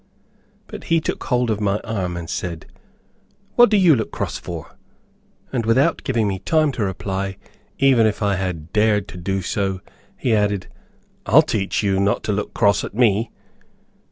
[0.65, 2.65] But he took hold of my arm and said,
[3.53, 4.75] "What do you look so cross for?"
[5.53, 7.37] And without giving me time to reply,
[7.77, 9.79] even if I had dared to do so,
[10.17, 10.65] he added,
[11.27, 13.29] "I'll teach you not to look cross at me."